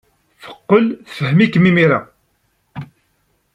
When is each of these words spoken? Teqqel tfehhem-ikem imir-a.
Teqqel 0.43 0.85
tfehhem-ikem 1.07 1.65
imir-a. 1.69 1.99